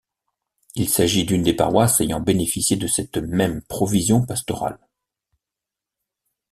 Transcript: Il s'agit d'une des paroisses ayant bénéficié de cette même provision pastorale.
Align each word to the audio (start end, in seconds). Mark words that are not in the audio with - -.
Il 0.73 0.89
s'agit 0.89 1.25
d'une 1.25 1.43
des 1.43 1.53
paroisses 1.55 2.01
ayant 2.01 2.19
bénéficié 2.19 2.75
de 2.75 2.87
cette 2.87 3.17
même 3.19 3.61
provision 3.61 4.25
pastorale. 4.25 4.79